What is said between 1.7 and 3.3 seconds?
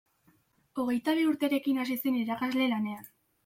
hasi zen irakasle lanetan.